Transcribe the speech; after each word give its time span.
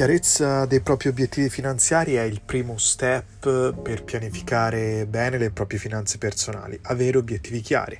Chiarezza 0.00 0.64
dei 0.64 0.80
propri 0.80 1.10
obiettivi 1.10 1.50
finanziari 1.50 2.14
è 2.14 2.22
il 2.22 2.40
primo 2.40 2.78
step 2.78 3.74
per 3.82 4.02
pianificare 4.02 5.04
bene 5.04 5.36
le 5.36 5.50
proprie 5.50 5.78
finanze 5.78 6.16
personali, 6.16 6.78
avere 6.84 7.18
obiettivi 7.18 7.60
chiari. 7.60 7.98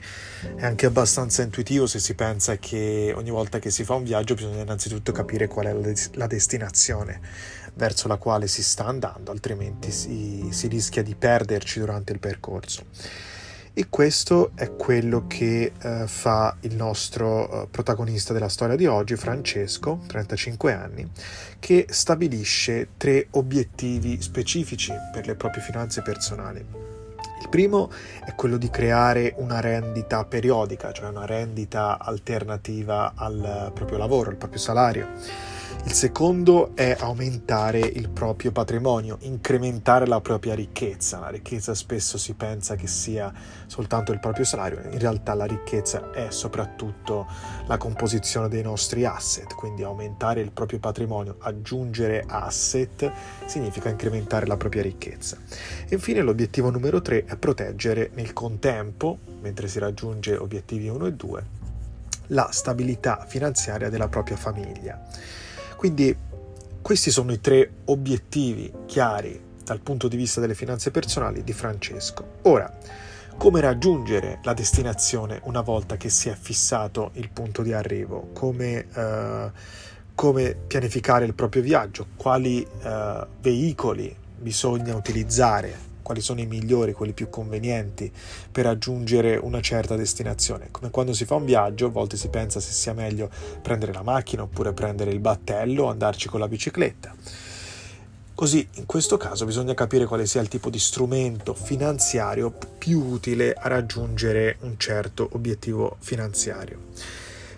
È 0.57 0.65
anche 0.65 0.87
abbastanza 0.87 1.43
intuitivo 1.43 1.87
se 1.87 1.99
si 1.99 2.15
pensa 2.15 2.57
che 2.57 3.13
ogni 3.15 3.29
volta 3.29 3.59
che 3.59 3.69
si 3.69 3.85
fa 3.85 3.97
un 3.97 4.05
viaggio 4.05 4.33
bisogna 4.33 4.63
innanzitutto 4.63 5.13
capire 5.13 5.47
qual 5.47 5.67
è 5.67 5.95
la 6.15 6.27
destinazione 6.27 7.21
verso 7.75 8.09
la 8.09 8.17
quale 8.17 8.49
si 8.49 8.63
sta 8.63 8.87
andando, 8.87 9.31
altrimenti 9.31 9.91
si, 9.91 10.49
si 10.53 10.69
rischia 10.69 11.03
di 11.03 11.15
perderci 11.15 11.81
durante 11.81 12.15
il 12.15 12.19
percorso. 12.19 12.87
E 13.73 13.87
questo 13.89 14.51
è 14.57 14.75
quello 14.75 15.27
che 15.29 15.73
uh, 15.81 16.07
fa 16.07 16.57
il 16.61 16.75
nostro 16.75 17.63
uh, 17.63 17.71
protagonista 17.71 18.33
della 18.33 18.49
storia 18.49 18.75
di 18.75 18.87
oggi, 18.87 19.15
Francesco, 19.15 20.01
35 20.07 20.73
anni, 20.73 21.09
che 21.61 21.87
stabilisce 21.89 22.89
tre 22.97 23.29
obiettivi 23.33 24.21
specifici 24.21 24.93
per 25.13 25.27
le 25.27 25.37
proprie 25.37 25.63
finanze 25.63 26.03
personali. 26.03 26.65
Il 27.41 27.49
primo 27.49 27.91
è 28.25 28.35
quello 28.35 28.57
di 28.57 28.69
creare 28.71 29.35
una 29.37 29.61
rendita 29.61 30.25
periodica, 30.25 30.93
cioè 30.93 31.09
una 31.09 31.25
rendita 31.25 31.99
alternativa 31.99 33.13
al 33.15 33.71
proprio 33.73 33.99
lavoro, 33.99 34.31
al 34.31 34.37
proprio 34.37 34.61
salario 34.61 35.59
il 35.85 35.93
secondo 35.93 36.77
è 36.77 36.95
aumentare 36.99 37.79
il 37.81 38.11
proprio 38.11 38.53
patrimonio, 38.53 39.17
incrementare 39.21 40.07
la 40.07 40.21
propria 40.21 40.55
ricchezza. 40.55 41.19
La 41.19 41.29
ricchezza 41.29 41.75
spesso 41.75 42.19
si 42.19 42.35
pensa 42.35 42.77
che 42.77 42.87
sia 42.87 43.33
soltanto 43.67 44.13
il 44.13 44.21
proprio 44.21 44.45
salario, 44.45 44.83
in 44.91 44.99
realtà 44.99 45.33
la 45.35 45.47
ricchezza 45.47 46.11
è 46.11 46.31
soprattutto 46.31 47.27
la 47.67 47.79
composizione 47.79 48.49
dei 48.49 48.63
nostri 48.63 49.05
asset, 49.07 49.55
quindi 49.55 49.83
aumentare 49.83 50.43
il 50.43 50.51
proprio 50.51 50.79
patrimonio, 50.79 51.37
aggiungere 51.41 52.25
asset 52.27 53.11
significa 53.47 53.89
incrementare 53.89 54.47
la 54.47 54.59
propria 54.59 54.83
ricchezza. 54.83 55.39
E 55.89 55.95
infine 55.95 56.21
l'obiettivo 56.21 56.71
numero 56.71 57.01
3 57.01 57.25
è 57.25 57.37
proteggere 57.37 58.11
nel 58.15 58.35
contempo, 58.35 59.19
mentre 59.41 59.67
si 59.67 59.79
raggiunge 59.79 60.37
obiettivi 60.37 60.89
1 60.89 61.07
e 61.07 61.13
2, 61.15 61.45
la 62.29 62.49
stabilità 62.53 63.25
finanziaria 63.27 63.89
della 63.89 64.09
propria 64.09 64.37
famiglia. 64.37 65.49
Quindi 65.81 66.15
questi 66.83 67.11
sono 67.11 67.33
i 67.33 67.41
tre 67.41 67.71
obiettivi 67.87 68.71
chiari 68.85 69.41
dal 69.65 69.81
punto 69.81 70.09
di 70.09 70.17
vista 70.19 70.39
delle 70.39 70.55
finanze 70.55 70.91
personali 70.91 71.43
di 71.43 71.55
Francesco. 71.55 72.33
Ora, 72.43 72.71
come 73.39 73.63
raggiungere 73.63 74.41
la 74.43 74.53
destinazione 74.53 75.41
una 75.45 75.63
volta 75.63 75.97
che 75.97 76.11
si 76.11 76.29
è 76.29 76.37
fissato 76.39 77.13
il 77.15 77.31
punto 77.31 77.63
di 77.63 77.73
arrivo? 77.73 78.29
Come, 78.35 78.89
uh, 78.93 79.51
come 80.15 80.55
pianificare 80.67 81.25
il 81.25 81.33
proprio 81.33 81.63
viaggio? 81.63 82.09
Quali 82.15 82.61
uh, 82.61 83.27
veicoli 83.41 84.15
bisogna 84.37 84.95
utilizzare 84.95 85.89
quali 86.11 86.23
sono 86.23 86.41
i 86.41 86.47
migliori, 86.47 86.93
quelli 86.93 87.13
più 87.13 87.31
convenienti 87.31 88.11
per 88.51 88.65
raggiungere 88.65 89.37
una 89.37 89.61
certa 89.61 89.95
destinazione. 89.95 90.67
Come 90.73 90.91
quando 90.91 91.13
si 91.13 91.25
fa 91.25 91.37
un 91.37 91.45
viaggio, 91.45 91.87
a 91.87 91.91
volte 91.91 92.17
si 92.17 92.27
pensa 92.31 92.59
se 92.59 92.73
sia 92.73 92.93
meglio 92.93 93.31
prendere 93.63 93.93
la 93.93 94.03
macchina 94.03 94.43
oppure 94.43 94.73
prendere 94.73 95.13
il 95.13 95.21
battello 95.21 95.85
o 95.85 95.89
andarci 95.89 96.29
con 96.29 96.41
la 96.41 96.49
bicicletta. 96.49 97.15
Così 98.35 98.67
in 98.75 98.87
questo 98.87 99.17
caso 99.19 99.45
bisogna 99.45 99.75
capire 99.75 100.07
quale 100.07 100.27
sia 100.27 100.41
il 100.41 100.49
tipo 100.49 100.69
di 100.69 100.81
strumento 100.81 101.55
finanziario 101.55 102.53
più 102.77 102.99
utile 102.99 103.53
a 103.53 103.69
raggiungere 103.69 104.57
un 104.63 104.77
certo 104.79 105.29
obiettivo 105.33 105.97
finanziario. 106.01 106.89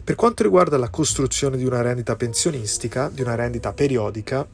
Per 0.04 0.14
quanto 0.14 0.42
riguarda 0.42 0.76
la 0.76 0.90
costruzione 0.90 1.56
di 1.56 1.64
una 1.64 1.80
rendita 1.80 2.16
pensionistica, 2.16 3.08
di 3.08 3.22
una 3.22 3.34
rendita 3.34 3.72
periodica, 3.72 4.46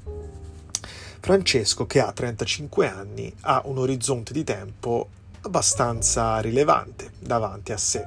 Francesco, 1.20 1.86
che 1.86 2.00
ha 2.00 2.12
35 2.12 2.88
anni, 2.88 3.32
ha 3.42 3.62
un 3.64 3.78
orizzonte 3.78 4.32
di 4.32 4.44
tempo 4.44 5.08
abbastanza 5.42 6.38
rilevante 6.40 7.12
davanti 7.18 7.72
a 7.72 7.76
sé, 7.76 8.02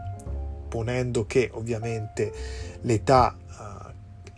ponendo 0.68 1.26
che 1.26 1.50
ovviamente 1.54 2.32
l'età 2.82 3.36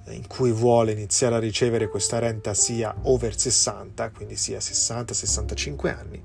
eh, 0.05 0.15
in 0.15 0.27
cui 0.27 0.51
vuole 0.51 0.91
iniziare 0.91 1.35
a 1.35 1.39
ricevere 1.39 1.87
questa 1.87 2.19
renta 2.19 2.53
sia 2.53 2.93
over 3.03 3.37
60, 3.37 4.09
quindi 4.11 4.35
sia 4.35 4.57
60-65 4.57 5.87
anni, 5.87 6.21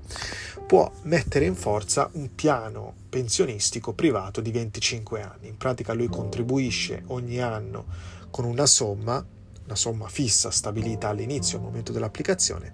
può 0.67 0.91
mettere 1.03 1.45
in 1.45 1.55
forza 1.55 2.09
un 2.13 2.35
piano 2.35 2.93
pensionistico 3.09 3.93
privato 3.93 4.41
di 4.41 4.51
25 4.51 5.21
anni. 5.21 5.47
In 5.47 5.57
pratica 5.57 5.93
lui 5.93 6.07
contribuisce 6.07 7.03
ogni 7.07 7.41
anno 7.41 7.85
con 8.29 8.45
una 8.45 8.65
somma 8.65 9.25
una 9.69 9.75
somma 9.75 10.07
fissa 10.09 10.49
stabilita 10.49 11.09
all'inizio, 11.09 11.59
al 11.59 11.63
momento 11.63 11.91
dell'applicazione, 11.91 12.73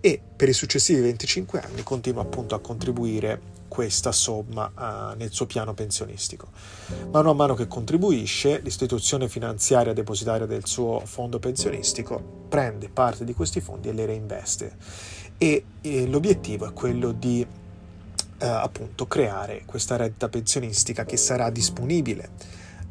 e 0.00 0.20
per 0.36 0.48
i 0.48 0.52
successivi 0.52 1.00
25 1.00 1.60
anni 1.60 1.82
continua 1.82 2.22
appunto 2.22 2.54
a 2.54 2.60
contribuire 2.60 3.56
questa 3.66 4.12
somma 4.12 4.70
uh, 4.74 5.16
nel 5.16 5.32
suo 5.32 5.46
piano 5.46 5.74
pensionistico. 5.74 6.48
Mano 7.10 7.30
a 7.30 7.34
mano 7.34 7.54
che 7.54 7.66
contribuisce, 7.66 8.60
l'istituzione 8.60 9.28
finanziaria 9.28 9.92
depositaria 9.92 10.46
del 10.46 10.64
suo 10.64 11.02
fondo 11.04 11.38
pensionistico 11.40 12.46
prende 12.48 12.88
parte 12.88 13.24
di 13.24 13.34
questi 13.34 13.60
fondi 13.60 13.88
e 13.88 13.92
le 13.92 14.06
reinveste. 14.06 14.76
E, 15.36 15.64
e 15.80 16.06
l'obiettivo 16.06 16.66
è 16.66 16.72
quello 16.72 17.12
di 17.12 17.44
uh, 17.44 18.44
appunto 18.44 19.06
creare 19.06 19.62
questa 19.66 19.96
retta 19.96 20.28
pensionistica 20.28 21.04
che 21.04 21.16
sarà 21.16 21.50
disponibile 21.50 22.30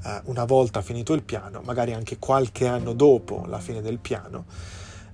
eh, 0.07 0.21
una 0.25 0.45
volta 0.45 0.81
finito 0.81 1.13
il 1.13 1.23
piano, 1.23 1.61
magari 1.65 1.93
anche 1.93 2.17
qualche 2.17 2.65
anno 2.65 2.93
dopo 2.93 3.43
la 3.47 3.59
fine 3.59 3.81
del 3.81 3.97
piano, 3.97 4.45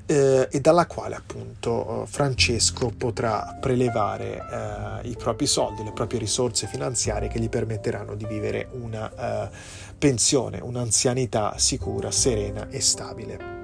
eh, 0.06 0.48
e 0.52 0.60
dalla 0.60 0.86
quale 0.86 1.16
appunto 1.16 2.06
Francesco 2.08 2.92
potrà 2.96 3.58
prelevare 3.60 5.02
eh, 5.04 5.10
i 5.10 5.16
propri 5.16 5.48
soldi, 5.48 5.84
le 5.84 5.94
proprie 5.94 6.20
risorse 6.20 6.68
finanziarie 6.68 7.30
che 7.30 7.40
gli 7.40 7.50
permetteranno 7.50 8.16
di 8.16 8.26
vivere 8.26 8.68
una 8.72 9.46
eh, 9.46 9.50
pensione, 9.98 10.60
un'anzianità 10.62 11.58
sicura, 11.58 12.12
serena 12.12 12.68
e 12.70 12.80
stabile. 12.82 13.62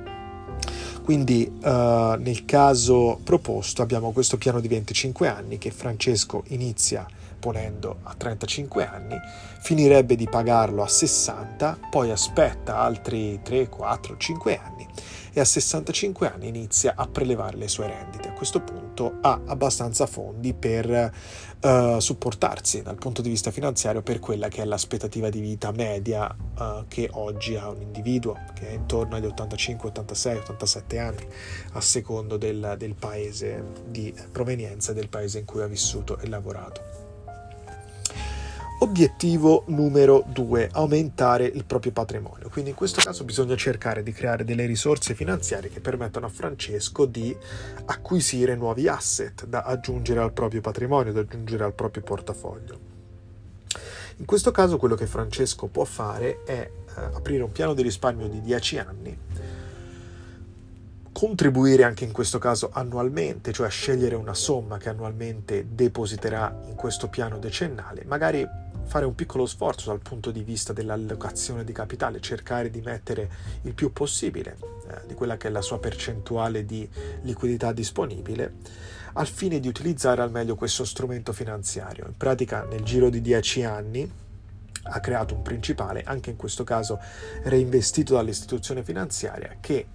Quindi 1.04 1.52
uh, 1.64 1.68
nel 2.20 2.46
caso 2.46 3.20
proposto 3.24 3.82
abbiamo 3.82 4.12
questo 4.12 4.38
piano 4.38 4.60
di 4.60 4.68
25 4.68 5.28
anni 5.28 5.58
che 5.58 5.72
Francesco 5.72 6.44
inizia 6.50 7.08
ponendo 7.40 8.00
a 8.04 8.14
35 8.14 8.86
anni, 8.86 9.18
finirebbe 9.62 10.16
di 10.16 10.28
pagarlo 10.30 10.84
a 10.84 10.88
60, 10.88 11.80
poi 11.90 12.12
aspetta 12.12 12.78
altri 12.78 13.40
3, 13.42 13.70
4, 13.70 14.18
5 14.18 14.58
anni 14.58 14.88
e 15.34 15.40
a 15.40 15.46
65 15.46 16.32
anni 16.32 16.48
inizia 16.48 16.94
a 16.96 17.08
prelevare 17.08 17.58
le 17.58 17.68
sue 17.68 17.88
rendite. 17.88 18.30
A 18.30 18.34
questo 18.34 18.62
punto 18.62 19.18
ha 19.22 19.42
abbastanza 19.46 20.06
fondi 20.06 20.54
per 20.54 21.12
uh, 21.62 22.00
supportarsi 22.00 22.82
dal 22.82 22.98
punto 22.98 23.22
di 23.22 23.30
vista 23.30 23.52
finanziario 23.52 24.02
per 24.02 24.20
quella 24.20 24.48
che 24.48 24.62
è 24.62 24.66
l'aspettativa 24.66 25.30
di 25.30 25.40
vita 25.40 25.72
media 25.72 26.34
uh, 26.58 26.86
che 26.88 27.10
oggi 27.12 27.56
ha 27.56 27.70
un 27.70 27.82
individuo, 27.82 28.38
che 28.54 28.70
è 28.70 28.72
intorno 28.72 29.16
agli 29.16 29.26
85, 29.26 29.90
86, 29.90 30.38
87 30.38 31.00
anni, 31.00 31.28
a 31.74 31.82
secondo 31.82 32.38
del, 32.38 32.76
del 32.78 32.96
paese 32.96 33.64
di 33.88 34.14
provenienza 34.32 34.94
del 34.94 35.10
paese 35.10 35.40
in 35.40 35.46
cui 35.46 35.62
ha 35.62 35.68
vissuto 35.68 36.18
e 36.20 36.28
lavorato. 36.28 37.09
Obiettivo 38.82 39.66
numero 39.68 40.24
due, 40.26 40.70
aumentare 40.72 41.44
il 41.44 41.66
proprio 41.66 41.92
patrimonio. 41.92 42.48
Quindi 42.48 42.70
in 42.70 42.78
questo 42.78 43.02
caso 43.02 43.26
bisogna 43.26 43.58
cercare 43.58 44.04
di 44.04 44.14
creare 44.14 44.46
delle 44.46 44.66
risorse 44.66 45.16
finanziarie 45.16 45.70
che 45.70 45.82
permettano 45.82 46.28
a 46.28 46.30
Francesco 46.30 47.06
di 47.06 47.36
acquisire 47.86 48.56
nuovi 48.56 48.88
asset 48.88 49.46
da 49.46 49.64
aggiungere 49.64 50.22
al 50.22 50.32
proprio 50.32 50.62
patrimonio, 50.62 51.12
da 51.12 51.20
aggiungere 51.20 51.66
al 51.66 51.74
proprio 51.74 52.04
portafoglio. 52.04 52.80
In 54.16 54.26
questo 54.26 54.52
caso 54.52 54.78
quello 54.78 54.96
che 54.96 55.08
Francesco 55.08 55.68
può 55.68 55.84
fare 55.84 56.44
è 56.46 56.60
eh, 56.62 57.02
aprire 57.02 57.44
un 57.44 57.52
piano 57.52 57.74
di 57.74 57.82
risparmio 57.82 58.30
di 58.30 58.40
10 58.40 58.78
anni, 58.78 59.18
contribuire 61.12 61.84
anche 61.84 62.06
in 62.06 62.12
questo 62.12 62.38
caso 62.38 62.70
annualmente, 62.72 63.52
cioè 63.52 63.70
scegliere 63.70 64.16
una 64.16 64.34
somma 64.34 64.78
che 64.78 64.90
annualmente 64.90 65.68
depositerà 65.70 66.62
in 66.68 66.76
questo 66.76 67.08
piano 67.08 67.38
decennale, 67.38 68.04
magari 68.06 68.48
fare 68.90 69.06
un 69.06 69.14
piccolo 69.14 69.46
sforzo 69.46 69.90
dal 69.90 70.00
punto 70.00 70.32
di 70.32 70.44
vista 70.44 70.74
dell'allocazione 70.74 71.64
di 71.64 71.72
capitale, 71.72 72.20
cercare 72.20 72.72
di 72.72 72.82
mettere 72.82 73.30
il 73.64 73.74
più 73.74 73.94
possibile 73.94 74.58
eh, 74.88 75.06
di 75.06 75.14
quella 75.14 75.38
che 75.38 75.48
è 75.48 75.52
la 75.52 75.62
sua 75.62 75.80
percentuale 75.80 76.66
di 76.66 76.90
liquidità 77.22 77.72
disponibile 77.72 78.54
al 79.14 79.28
fine 79.28 79.60
di 79.60 79.68
utilizzare 79.68 80.22
al 80.22 80.32
meglio 80.32 80.56
questo 80.56 80.86
strumento 80.86 81.34
finanziario. 81.34 82.06
In 82.08 82.18
pratica 82.18 82.64
nel 82.64 82.84
giro 82.84 83.10
di 83.10 83.22
10 83.22 83.64
anni 83.64 84.12
ha 84.82 85.00
creato 85.00 85.36
un 85.36 85.42
principale, 85.42 86.04
anche 86.04 86.32
in 86.32 86.36
questo 86.36 86.64
caso 86.64 87.00
reinvestito 87.44 88.16
dall'istituzione 88.16 88.84
finanziaria, 88.84 89.58
che 89.60 89.86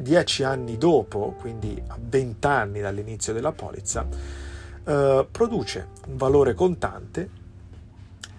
10 0.00 0.42
anni 0.44 0.78
dopo, 0.78 1.34
quindi 1.38 1.80
a 1.86 1.96
20 2.00 2.46
anni 2.46 2.80
dall'inizio 2.80 3.32
della 3.32 3.52
polizza, 3.52 4.06
eh, 4.84 5.26
produce 5.30 5.88
un 6.06 6.16
valore 6.16 6.54
contante 6.54 7.38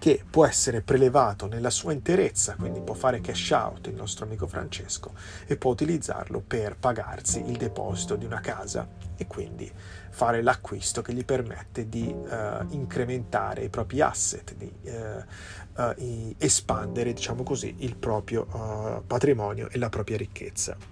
che 0.02 0.24
può 0.28 0.48
essere 0.48 0.82
prelevato 0.82 1.46
nella 1.46 1.70
sua 1.70 1.94
interezza, 1.94 2.56
quindi 2.56 2.82
può 2.82 2.96
fare 2.96 3.22
cash 3.22 3.52
out 3.52 3.86
il 3.86 3.94
nostro 3.94 4.26
amico 4.26 4.48
Francesco 4.48 5.14
e 5.46 5.58
può 5.58 5.70
utilizzarlo 5.70 6.42
per 6.42 6.76
pagarsi 6.76 7.44
il 7.46 7.56
deposito 7.56 8.16
di 8.16 8.26
una 8.26 8.40
casa 8.40 8.88
e 9.16 9.28
quindi 9.28 9.72
fare 10.10 10.42
l'acquisto 10.42 11.04
che 11.04 11.14
gli 11.14 11.24
permette 11.24 11.88
di 11.88 12.12
uh, 12.12 12.66
incrementare 12.70 13.66
i 13.66 13.70
propri 13.70 14.02
asset, 14.02 14.56
di 14.56 14.74
uh, 14.86 15.80
uh, 15.80 16.36
espandere, 16.40 17.14
diciamo 17.14 17.44
così, 17.44 17.76
il 17.80 17.96
proprio 17.96 19.04
patrimonio 19.06 19.70
e 19.70 19.78
la 19.78 19.90
propria 19.90 20.18
ricchezza. 20.18 20.91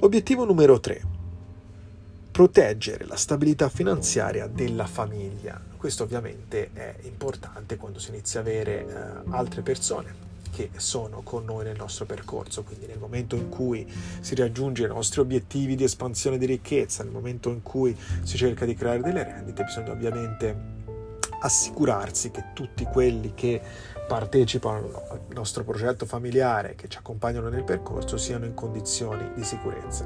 Obiettivo 0.00 0.44
numero 0.44 0.78
3 0.78 1.14
proteggere 2.36 3.06
la 3.06 3.16
stabilità 3.16 3.70
finanziaria 3.70 4.46
della 4.46 4.84
famiglia. 4.84 5.58
Questo 5.74 6.02
ovviamente 6.02 6.68
è 6.74 6.96
importante 7.04 7.78
quando 7.78 7.98
si 7.98 8.10
inizia 8.10 8.40
a 8.40 8.42
avere 8.42 8.86
eh, 8.86 9.30
altre 9.30 9.62
persone 9.62 10.14
che 10.52 10.68
sono 10.76 11.22
con 11.22 11.46
noi 11.46 11.64
nel 11.64 11.78
nostro 11.78 12.04
percorso, 12.04 12.62
quindi 12.62 12.84
nel 12.84 12.98
momento 12.98 13.36
in 13.36 13.48
cui 13.48 13.90
si 14.20 14.34
raggiunge 14.34 14.84
i 14.84 14.86
nostri 14.86 15.20
obiettivi 15.20 15.76
di 15.76 15.84
espansione 15.84 16.36
di 16.36 16.44
ricchezza, 16.44 17.02
nel 17.02 17.12
momento 17.12 17.48
in 17.48 17.62
cui 17.62 17.96
si 18.22 18.36
cerca 18.36 18.66
di 18.66 18.74
creare 18.74 19.00
delle 19.00 19.24
rendite, 19.24 19.64
bisogna 19.64 19.92
ovviamente 19.92 20.75
assicurarsi 21.40 22.30
che 22.30 22.46
tutti 22.52 22.84
quelli 22.84 23.32
che 23.34 23.60
partecipano 24.06 25.02
al 25.10 25.20
nostro 25.34 25.64
progetto 25.64 26.06
familiare, 26.06 26.74
che 26.74 26.88
ci 26.88 26.98
accompagnano 26.98 27.48
nel 27.48 27.64
percorso, 27.64 28.16
siano 28.16 28.44
in 28.44 28.54
condizioni 28.54 29.32
di 29.34 29.42
sicurezza. 29.42 30.04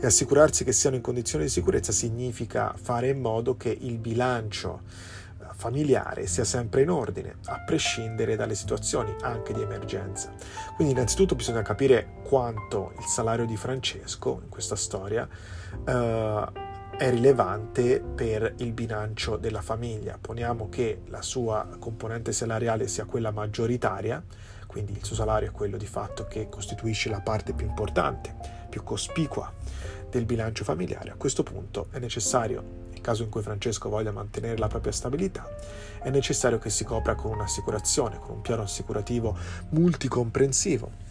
E 0.00 0.06
assicurarsi 0.06 0.64
che 0.64 0.72
siano 0.72 0.96
in 0.96 1.02
condizioni 1.02 1.44
di 1.44 1.50
sicurezza 1.50 1.92
significa 1.92 2.74
fare 2.80 3.08
in 3.08 3.20
modo 3.20 3.56
che 3.56 3.68
il 3.68 3.98
bilancio 3.98 4.80
eh, 5.40 5.44
familiare 5.54 6.26
sia 6.26 6.44
sempre 6.44 6.82
in 6.82 6.90
ordine, 6.90 7.36
a 7.46 7.60
prescindere 7.60 8.36
dalle 8.36 8.54
situazioni 8.54 9.14
anche 9.20 9.52
di 9.52 9.60
emergenza. 9.60 10.32
Quindi 10.74 10.94
innanzitutto 10.94 11.34
bisogna 11.34 11.62
capire 11.62 12.22
quanto 12.24 12.92
il 12.98 13.04
salario 13.04 13.44
di 13.44 13.56
Francesco 13.56 14.40
in 14.42 14.48
questa 14.48 14.76
storia 14.76 15.28
eh, 15.86 16.63
è 16.96 17.10
rilevante 17.10 18.00
per 18.00 18.54
il 18.58 18.72
bilancio 18.72 19.36
della 19.36 19.62
famiglia. 19.62 20.16
Poniamo 20.20 20.68
che 20.68 21.02
la 21.06 21.22
sua 21.22 21.66
componente 21.78 22.32
salariale 22.32 22.86
sia 22.86 23.04
quella 23.04 23.32
maggioritaria, 23.32 24.22
quindi 24.66 24.92
il 24.92 25.04
suo 25.04 25.16
salario 25.16 25.48
è 25.48 25.52
quello 25.52 25.76
di 25.76 25.86
fatto 25.86 26.26
che 26.26 26.48
costituisce 26.48 27.08
la 27.08 27.20
parte 27.20 27.52
più 27.52 27.66
importante, 27.66 28.34
più 28.68 28.84
cospicua 28.84 29.52
del 30.08 30.24
bilancio 30.24 30.62
familiare. 30.62 31.10
A 31.10 31.16
questo 31.16 31.42
punto 31.42 31.88
è 31.90 31.98
necessario, 31.98 32.62
nel 32.90 33.00
caso 33.00 33.24
in 33.24 33.28
cui 33.28 33.42
Francesco 33.42 33.88
voglia 33.88 34.12
mantenere 34.12 34.56
la 34.56 34.68
propria 34.68 34.92
stabilità, 34.92 35.48
è 36.00 36.10
necessario 36.10 36.58
che 36.58 36.70
si 36.70 36.84
copra 36.84 37.16
con 37.16 37.32
un'assicurazione, 37.32 38.18
con 38.18 38.36
un 38.36 38.40
piano 38.40 38.62
assicurativo 38.62 39.36
multicomprensivo 39.70 41.02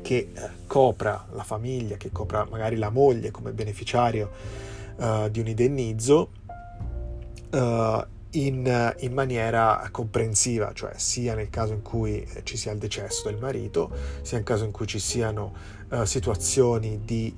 che 0.00 0.30
eh, 0.32 0.50
copra 0.66 1.26
la 1.32 1.42
famiglia, 1.42 1.96
che 1.96 2.10
copra 2.12 2.46
magari 2.48 2.76
la 2.76 2.90
moglie 2.90 3.30
come 3.30 3.52
beneficiario 3.52 4.70
uh, 4.96 5.28
di 5.28 5.40
un 5.40 5.46
indennizzo 5.46 6.30
uh, 7.50 8.04
in, 8.30 8.94
in, 8.98 9.12
maniera 9.12 9.88
comprensiva, 9.90 10.72
cioè 10.72 10.92
sia 10.96 11.34
nel 11.34 11.50
caso 11.50 11.74
in 11.74 11.82
cui 11.82 12.26
ci 12.44 12.56
sia 12.56 12.72
il 12.72 12.78
decesso 12.78 13.28
del 13.28 13.38
marito, 13.38 13.90
sia 14.22 14.38
nel 14.38 14.46
caso 14.46 14.64
in 14.64 14.70
cui 14.70 14.86
ci 14.86 14.98
siano 14.98 15.52
uh, 15.92 16.04
situazioni 16.04 17.00
di 17.04 17.34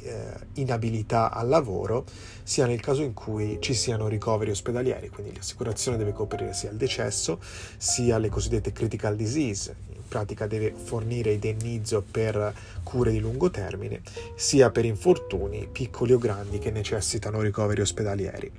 inabilità 0.55 1.31
al 1.31 1.49
lavoro, 1.49 2.05
sia 2.43 2.67
nel 2.67 2.81
caso 2.81 3.03
in 3.03 3.13
cui 3.13 3.59
ci 3.61 3.75
siano 3.75 4.09
ricoveri 4.09 4.51
ospedalieri, 4.51 5.09
quindi 5.09 5.35
l'assicurazione 5.35 5.97
deve 5.97 6.13
coprire 6.13 6.55
sia 6.55 6.71
il 6.71 6.77
decesso, 6.77 7.41
sia 7.77 8.19
le 8.19 8.29
cosiddette 8.29 8.73
critical 8.73 9.17
disease, 9.17 9.75
pratica 10.07 10.47
deve 10.47 10.73
fornire 10.73 11.33
indennizzo 11.33 12.05
per 12.09 12.55
cure 12.85 13.11
di 13.11 13.19
lungo 13.19 13.51
termine, 13.51 14.03
sia 14.37 14.71
per 14.71 14.85
infortuni 14.85 15.69
piccoli 15.71 16.13
o 16.13 16.19
grandi 16.19 16.59
che 16.59 16.71
necessitano 16.71 17.41
ricoveri 17.41 17.81
ospedalieri. 17.81 18.51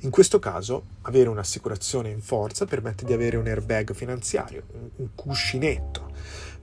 In 0.00 0.10
questo 0.10 0.38
caso, 0.38 0.84
avere 1.02 1.28
un'assicurazione 1.28 2.08
in 2.08 2.20
forza 2.20 2.64
permette 2.64 3.04
di 3.04 3.12
avere 3.12 3.36
un 3.36 3.46
airbag 3.46 3.92
finanziario, 3.94 4.62
un 4.96 5.08
cuscinetto 5.14 6.12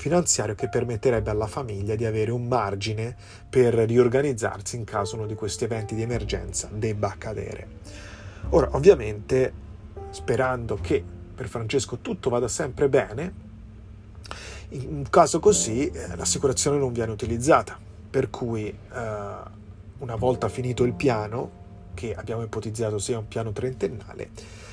finanziario 0.01 0.55
che 0.55 0.67
permetterebbe 0.67 1.29
alla 1.29 1.45
famiglia 1.45 1.93
di 1.93 2.05
avere 2.05 2.31
un 2.31 2.47
margine 2.47 3.15
per 3.47 3.75
riorganizzarsi 3.75 4.75
in 4.75 4.83
caso 4.83 5.15
uno 5.15 5.27
di 5.27 5.35
questi 5.35 5.65
eventi 5.65 5.93
di 5.93 6.01
emergenza 6.01 6.67
debba 6.73 7.09
accadere. 7.09 7.67
Ora, 8.49 8.69
ovviamente, 8.71 9.53
sperando 10.09 10.79
che 10.81 11.03
per 11.35 11.47
Francesco 11.47 11.99
tutto 11.99 12.31
vada 12.31 12.47
sempre 12.47 12.89
bene, 12.89 13.33
in 14.69 14.87
un 14.89 15.05
caso 15.07 15.39
così 15.39 15.87
eh, 15.89 16.15
l'assicurazione 16.15 16.79
non 16.79 16.93
viene 16.93 17.11
utilizzata, 17.11 17.77
per 18.09 18.31
cui 18.31 18.69
eh, 18.69 18.75
una 19.99 20.15
volta 20.15 20.49
finito 20.49 20.83
il 20.83 20.93
piano, 20.93 21.59
che 21.93 22.15
abbiamo 22.15 22.41
ipotizzato 22.41 22.97
sia 22.97 23.19
un 23.19 23.27
piano 23.27 23.51
trentennale, 23.51 24.31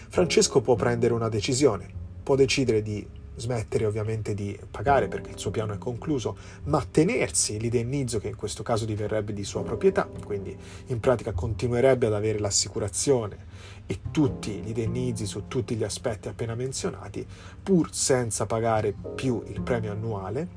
Francesco 0.09 0.63
può 0.63 0.75
prendere 0.75 1.13
una 1.13 1.29
decisione, 1.29 1.87
può 2.23 2.35
decidere 2.35 2.81
di 2.81 3.07
smettere 3.39 3.87
ovviamente 3.87 4.35
di 4.35 4.59
pagare 4.71 5.09
perché 5.09 5.31
il 5.31 5.39
suo 5.39 5.51
piano 5.51 5.73
è 5.73 5.79
concluso, 5.79 6.37
ma 6.65 6.85
tenersi 6.85 7.59
l'indennizzo 7.59 8.19
che 8.19 8.29
in 8.29 8.37
questo 8.37 8.63
caso 8.63 8.85
diverrebbe 8.85 9.33
di 9.33 9.45
sua 9.45 9.63
proprietà, 9.63 10.09
quindi 10.25 10.57
in 10.87 11.01
pratica 11.01 11.33
continuerebbe 11.33 12.07
ad 12.07 12.15
avere 12.15 12.39
l'assicurazione 12.39 13.47
e 13.87 14.01
tutti 14.11 14.51
gli 14.61 14.69
indennizi 14.69 15.25
su 15.25 15.49
tutti 15.49 15.75
gli 15.75 15.85
aspetti 15.85 16.29
appena 16.29 16.55
menzionati, 16.55 17.27
pur 17.63 17.93
senza 17.93 18.45
pagare 18.47 18.95
più 19.15 19.43
il 19.47 19.63
premio 19.63 19.93
annuale, 19.93 20.49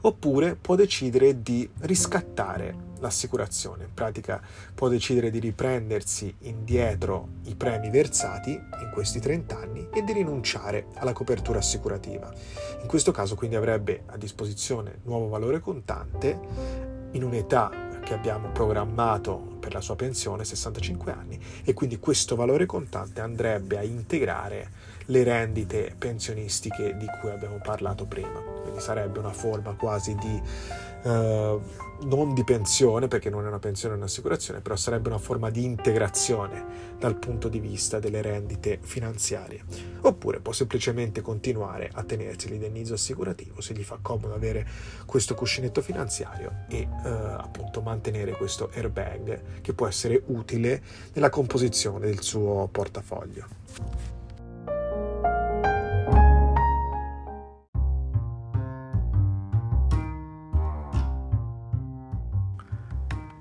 oppure 0.00 0.56
può 0.56 0.74
decidere 0.74 1.42
di 1.42 1.68
riscattare 1.80 2.87
l'assicurazione, 3.00 3.84
in 3.84 3.94
pratica 3.94 4.40
può 4.74 4.88
decidere 4.88 5.30
di 5.30 5.38
riprendersi 5.38 6.34
indietro 6.40 7.28
i 7.44 7.54
premi 7.54 7.90
versati 7.90 8.50
in 8.52 8.90
questi 8.92 9.20
30 9.20 9.58
anni 9.58 9.88
e 9.92 10.02
di 10.02 10.12
rinunciare 10.12 10.86
alla 10.94 11.12
copertura 11.12 11.58
assicurativa. 11.58 12.32
In 12.80 12.86
questo 12.86 13.12
caso 13.12 13.34
quindi 13.34 13.56
avrebbe 13.56 14.02
a 14.06 14.16
disposizione 14.16 15.00
nuovo 15.04 15.28
valore 15.28 15.60
contante 15.60 16.38
in 17.12 17.22
un'età 17.22 17.70
che 18.04 18.14
abbiamo 18.14 18.50
programmato 18.50 19.57
per 19.58 19.72
la 19.72 19.80
sua 19.80 19.96
pensione, 19.96 20.44
65 20.44 21.12
anni, 21.12 21.38
e 21.64 21.74
quindi 21.74 21.98
questo 21.98 22.36
valore 22.36 22.66
contante 22.66 23.20
andrebbe 23.20 23.78
a 23.78 23.82
integrare 23.82 24.70
le 25.06 25.22
rendite 25.22 25.94
pensionistiche 25.96 26.96
di 26.96 27.06
cui 27.20 27.30
abbiamo 27.30 27.58
parlato 27.62 28.06
prima. 28.06 28.40
Quindi 28.62 28.80
sarebbe 28.80 29.18
una 29.18 29.32
forma 29.32 29.74
quasi 29.74 30.14
di 30.14 30.42
eh, 31.02 31.58
non 32.00 32.32
di 32.32 32.44
pensione, 32.44 33.08
perché 33.08 33.28
non 33.28 33.44
è 33.44 33.48
una 33.48 33.58
pensione, 33.58 33.94
è 33.94 33.96
un'assicurazione, 33.96 34.60
però 34.60 34.76
sarebbe 34.76 35.08
una 35.08 35.18
forma 35.18 35.50
di 35.50 35.64
integrazione 35.64 36.96
dal 36.98 37.16
punto 37.16 37.48
di 37.48 37.58
vista 37.58 37.98
delle 37.98 38.22
rendite 38.22 38.78
finanziarie. 38.80 39.64
Oppure 40.02 40.40
può 40.40 40.52
semplicemente 40.52 41.20
continuare 41.22 41.90
a 41.92 42.04
tenersi 42.04 42.48
l'indennizzo 42.48 42.94
assicurativo 42.94 43.60
se 43.60 43.74
gli 43.74 43.82
fa 43.82 43.98
comodo 44.00 44.34
avere 44.34 44.66
questo 45.06 45.34
cuscinetto 45.34 45.80
finanziario 45.82 46.64
e 46.68 46.88
eh, 47.04 47.08
appunto 47.08 47.80
mantenere 47.80 48.32
questo 48.32 48.70
airbag 48.74 49.40
che 49.60 49.72
può 49.72 49.86
essere 49.86 50.22
utile 50.26 50.82
nella 51.14 51.30
composizione 51.30 52.06
del 52.06 52.22
suo 52.22 52.68
portafoglio. 52.70 53.46